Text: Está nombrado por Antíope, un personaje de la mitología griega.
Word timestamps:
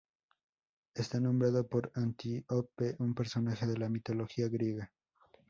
Está 0.95 1.19
nombrado 1.19 1.67
por 1.69 1.91
Antíope, 1.93 2.95
un 2.97 3.13
personaje 3.13 3.67
de 3.67 3.77
la 3.77 3.87
mitología 3.87 4.49
griega. 4.49 4.91